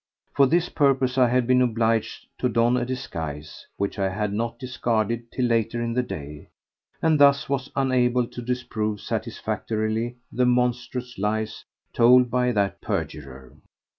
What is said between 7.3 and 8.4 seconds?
was unable